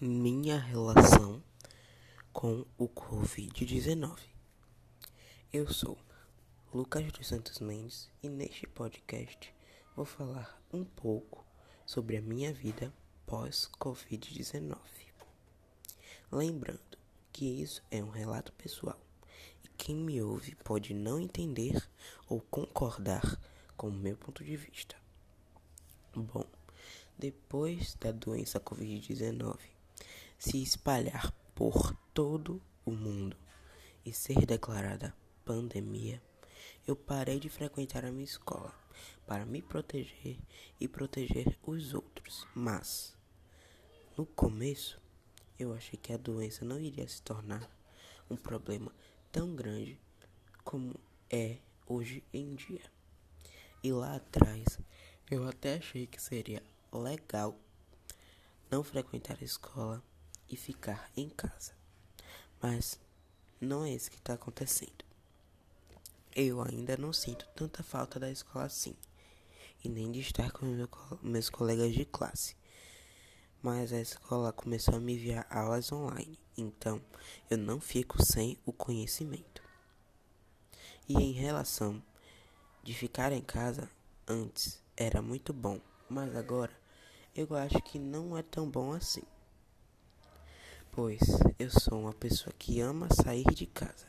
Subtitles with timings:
[0.00, 1.40] minha relação
[2.32, 4.18] com o Covid-19.
[5.52, 5.96] Eu sou
[6.72, 9.54] Lucas dos Santos Mendes e neste podcast
[9.94, 11.46] vou falar um pouco
[11.86, 12.92] sobre a minha vida
[13.24, 14.76] pós-Covid-19.
[16.32, 16.98] Lembrando
[17.32, 18.98] que isso é um relato pessoal
[19.62, 21.80] e quem me ouve pode não entender
[22.28, 23.40] ou concordar
[23.76, 24.96] com o meu ponto de vista.
[26.12, 26.44] Bom,
[27.16, 29.74] depois da doença Covid-19
[30.38, 33.36] se espalhar por todo o mundo
[34.04, 36.22] e ser declarada pandemia,
[36.86, 38.74] eu parei de frequentar a minha escola
[39.26, 40.38] para me proteger
[40.80, 42.46] e proteger os outros.
[42.54, 43.16] Mas,
[44.16, 45.00] no começo,
[45.58, 47.70] eu achei que a doença não iria se tornar
[48.28, 48.92] um problema
[49.30, 49.98] tão grande
[50.62, 50.94] como
[51.30, 52.82] é hoje em dia.
[53.82, 54.78] E lá atrás,
[55.30, 56.62] eu até achei que seria
[56.92, 57.58] legal
[58.70, 60.02] não frequentar a escola
[60.54, 61.72] e ficar em casa.
[62.62, 62.98] Mas
[63.60, 65.04] não é isso que está acontecendo.
[66.34, 68.94] Eu ainda não sinto tanta falta da escola assim,
[69.82, 70.88] e nem de estar com meu,
[71.20, 72.56] meus colegas de classe.
[73.60, 77.02] Mas a escola começou a me enviar aulas online, então
[77.50, 79.60] eu não fico sem o conhecimento.
[81.08, 82.00] E em relação
[82.82, 83.90] de ficar em casa,
[84.26, 86.72] antes era muito bom, mas agora
[87.34, 89.22] eu acho que não é tão bom assim.
[90.96, 91.18] Pois
[91.58, 94.06] eu sou uma pessoa que ama sair de casa.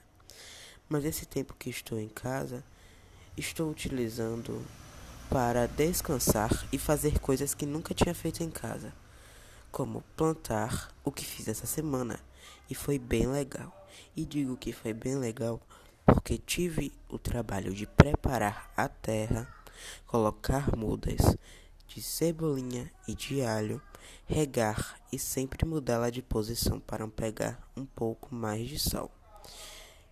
[0.88, 2.64] Mas esse tempo que estou em casa,
[3.36, 4.64] estou utilizando
[5.28, 8.94] para descansar e fazer coisas que nunca tinha feito em casa,
[9.72, 12.20] como plantar, o que fiz essa semana,
[12.70, 13.88] e foi bem legal.
[14.16, 15.60] E digo que foi bem legal
[16.06, 19.52] porque tive o trabalho de preparar a terra,
[20.06, 21.36] colocar mudas,
[21.88, 23.82] de cebolinha e de alho,
[24.28, 29.12] regar e sempre mudá-la de posição para pegar um pouco mais de sol.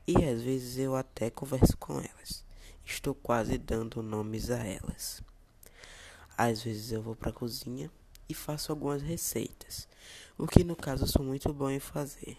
[0.06, 2.44] E às vezes eu até converso com elas.
[2.86, 5.24] Estou quase dando nomes a elas.
[6.38, 7.90] Às vezes eu vou para a cozinha
[8.28, 9.88] e faço algumas receitas,
[10.38, 12.38] o que no caso sou muito bom em fazer.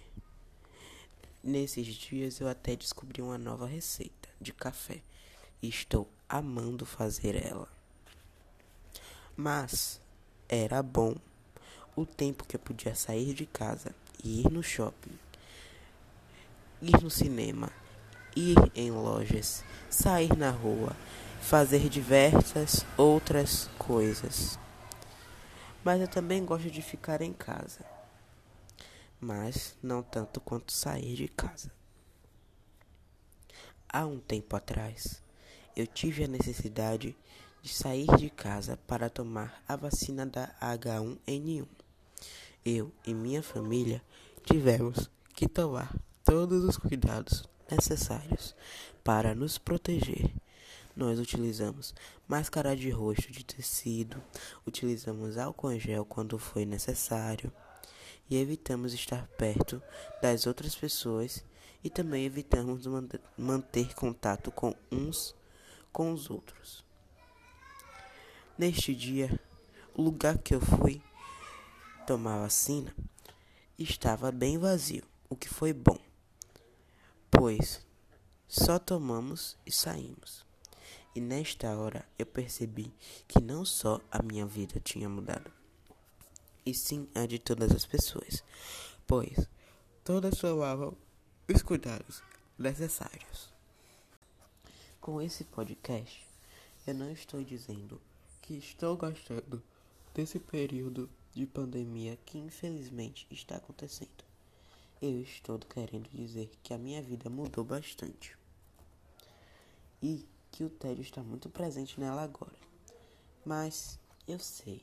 [1.42, 5.02] Nesses dias eu até descobri uma nova receita de café
[5.62, 7.68] e estou amando fazer ela.
[9.36, 10.00] Mas
[10.48, 11.14] era bom
[11.96, 15.18] o tempo que eu podia sair de casa e ir no shopping,
[16.82, 17.70] ir no cinema,
[18.34, 20.96] ir em lojas, sair na rua,
[21.40, 24.58] fazer diversas outras coisas.
[25.84, 27.84] Mas eu também gosto de ficar em casa,
[29.20, 31.70] mas não tanto quanto sair de casa.
[33.88, 35.22] Há um tempo atrás,
[35.76, 37.16] eu tive a necessidade
[37.62, 41.83] de sair de casa para tomar a vacina da H1N1.
[42.64, 44.02] Eu e minha família
[44.42, 45.94] tivemos que tomar
[46.24, 48.56] todos os cuidados necessários
[49.04, 50.32] para nos proteger.
[50.96, 51.94] Nós utilizamos
[52.26, 54.16] máscara de rosto de tecido,
[54.66, 57.52] utilizamos álcool gel quando foi necessário
[58.30, 59.82] e evitamos estar perto
[60.22, 61.44] das outras pessoas
[61.82, 62.86] e também evitamos
[63.36, 65.34] manter contato com uns
[65.92, 66.82] com os outros.
[68.56, 69.38] Neste dia,
[69.94, 71.02] o lugar que eu fui
[72.06, 72.94] tomar vacina
[73.78, 75.98] estava bem vazio, o que foi bom,
[77.30, 77.84] pois
[78.46, 80.44] só tomamos e saímos.
[81.14, 82.92] E nesta hora eu percebi
[83.26, 85.50] que não só a minha vida tinha mudado,
[86.66, 88.44] e sim a de todas as pessoas,
[89.06, 89.48] pois
[90.04, 90.94] todas tomavam
[91.48, 92.22] os cuidados
[92.58, 93.50] necessários.
[95.00, 96.26] Com esse podcast,
[96.86, 98.00] eu não estou dizendo
[98.42, 99.62] que estou gostando
[100.14, 104.24] desse período de pandemia que infelizmente está acontecendo.
[105.02, 108.38] Eu estou querendo dizer que a minha vida mudou bastante
[110.00, 112.56] e que o tédio está muito presente nela agora.
[113.44, 114.82] Mas eu sei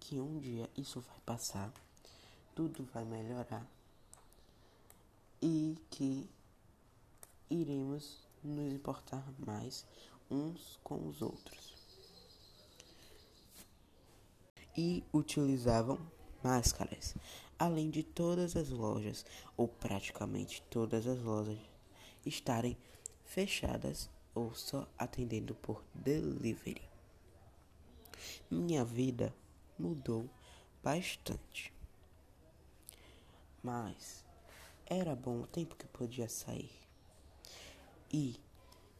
[0.00, 1.72] que um dia isso vai passar,
[2.54, 3.66] tudo vai melhorar
[5.40, 6.28] e que
[7.48, 9.86] iremos nos importar mais
[10.28, 11.75] uns com os outros
[14.76, 15.98] e utilizavam
[16.42, 17.16] máscaras,
[17.58, 19.24] além de todas as lojas,
[19.56, 21.58] ou praticamente todas as lojas,
[22.24, 22.76] estarem
[23.24, 26.82] fechadas ou só atendendo por delivery.
[28.50, 29.34] Minha vida
[29.78, 30.28] mudou
[30.82, 31.72] bastante.
[33.62, 34.24] Mas
[34.84, 36.70] era bom o tempo que podia sair.
[38.12, 38.36] E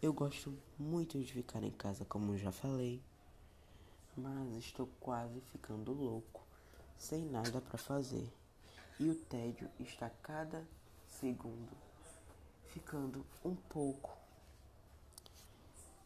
[0.03, 3.01] eu gosto muito de ficar em casa, como já falei
[4.17, 6.43] mas estou quase ficando louco,
[6.97, 8.33] sem nada para fazer.
[8.99, 10.67] E o tédio está cada
[11.07, 11.77] segundo
[12.77, 14.17] ficando um pouco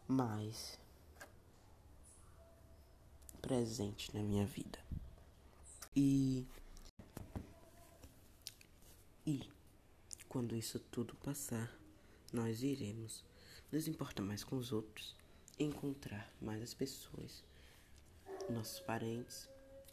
[0.06, 0.78] mais
[3.42, 4.78] presente na minha vida.
[5.96, 6.46] E
[9.26, 9.48] e
[10.28, 11.76] quando isso tudo passar,
[12.32, 13.24] nós iremos
[13.72, 15.16] nos importar mais com os outros,
[15.58, 17.44] encontrar mais as pessoas,
[18.48, 19.48] nossos parentes,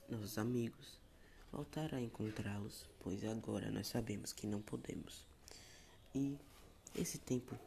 [0.09, 0.99] nossos amigos,
[1.51, 5.25] voltar a encontrá-los, pois agora nós sabemos que não podemos.
[6.13, 6.37] E
[6.95, 7.57] esse tempo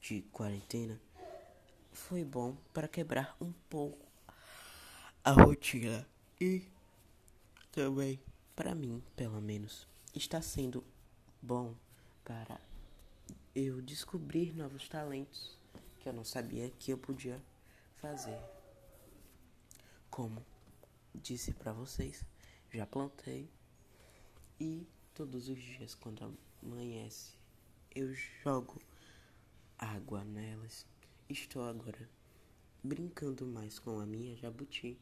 [0.00, 1.00] de quarentena
[1.92, 3.98] foi bom para quebrar um pouco
[5.24, 6.06] a rotina
[6.40, 6.62] e
[7.72, 8.20] também
[8.54, 10.84] para mim, pelo menos, está sendo
[11.40, 11.74] bom
[12.24, 12.60] para
[13.54, 15.58] eu descobrir novos talentos
[15.98, 17.40] que eu não sabia que eu podia
[18.00, 18.38] fazer.
[20.10, 20.44] Como
[21.14, 22.24] disse para vocês,
[22.70, 23.48] já plantei
[24.58, 27.38] e todos os dias quando amanhece
[27.94, 28.12] eu
[28.42, 28.80] jogo
[29.78, 30.84] água nelas.
[31.28, 32.08] Estou agora
[32.82, 34.98] brincando mais com a minha jabuti.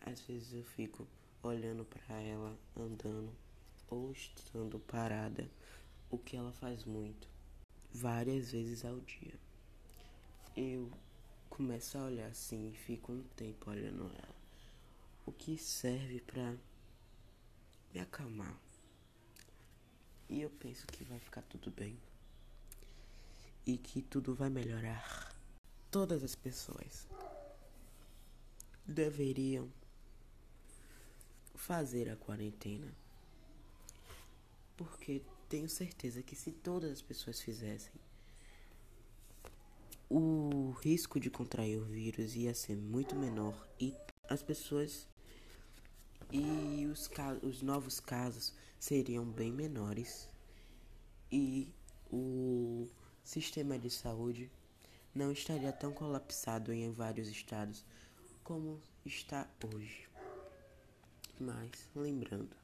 [0.00, 1.06] Às vezes eu fico
[1.42, 3.32] olhando para ela andando
[3.88, 5.48] ou estando parada,
[6.10, 7.28] o que ela faz muito,
[7.92, 9.38] várias vezes ao dia.
[10.56, 10.90] Eu
[11.54, 14.34] começo a olhar assim e fico um tempo olhando ela,
[15.24, 16.56] o que serve para
[17.92, 18.58] me acalmar.
[20.28, 21.96] E eu penso que vai ficar tudo bem
[23.64, 25.32] e que tudo vai melhorar.
[25.92, 27.06] Todas as pessoas
[28.84, 29.72] deveriam
[31.54, 32.92] fazer a quarentena
[34.76, 37.92] porque tenho certeza que se todas as pessoas fizessem,
[40.16, 43.92] o risco de contrair o vírus ia ser muito menor e
[44.28, 45.08] as pessoas
[46.30, 47.10] e os,
[47.42, 50.28] os novos casos seriam bem menores
[51.32, 51.74] e
[52.12, 52.86] o
[53.24, 54.48] sistema de saúde
[55.12, 57.84] não estaria tão colapsado em vários estados
[58.44, 60.08] como está hoje.
[61.40, 62.56] Mas lembrando,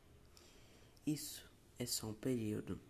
[1.04, 1.50] isso
[1.80, 2.80] é só um período.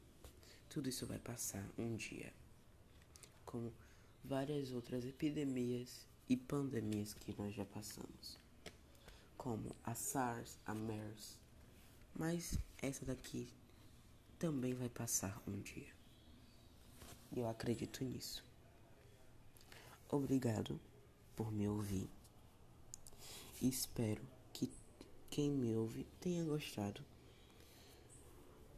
[0.69, 2.31] Tudo isso vai passar um dia.
[3.47, 3.73] Como
[4.25, 8.39] várias outras epidemias e pandemias que nós já passamos.
[9.37, 11.39] Como a SARS, a MERS.
[12.15, 13.49] Mas essa daqui
[14.39, 15.93] também vai passar um dia.
[17.35, 18.45] Eu acredito nisso.
[20.09, 20.81] Obrigado
[21.37, 22.11] por me ouvir.
[23.63, 24.23] Espero
[24.53, 24.71] que
[25.31, 27.05] quem me ouve tenha gostado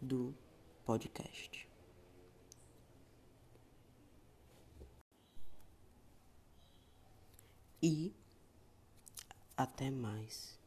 [0.00, 0.34] do
[0.84, 1.71] podcast.
[7.82, 8.14] E
[9.56, 10.61] até mais.